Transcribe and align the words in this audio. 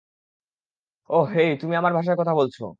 ওহ, 1.09 1.25
hey, 1.33 1.49
তুমি 1.61 1.73
আমার 1.77 1.93
ভাষায় 1.97 2.17
কথা 2.19 2.33
বলছো! 2.39 2.63